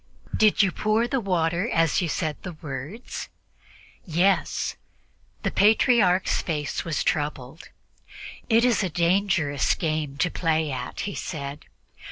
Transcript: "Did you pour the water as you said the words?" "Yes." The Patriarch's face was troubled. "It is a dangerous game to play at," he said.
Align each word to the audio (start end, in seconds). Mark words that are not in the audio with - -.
"Did 0.35 0.63
you 0.63 0.71
pour 0.71 1.07
the 1.07 1.19
water 1.19 1.69
as 1.69 2.01
you 2.01 2.09
said 2.09 2.35
the 2.41 2.53
words?" 2.53 3.29
"Yes." 4.03 4.75
The 5.43 5.51
Patriarch's 5.51 6.41
face 6.41 6.83
was 6.83 7.03
troubled. 7.03 7.69
"It 8.49 8.65
is 8.65 8.81
a 8.81 8.89
dangerous 8.89 9.75
game 9.75 10.17
to 10.17 10.31
play 10.31 10.71
at," 10.71 11.01
he 11.01 11.13
said. 11.13 11.65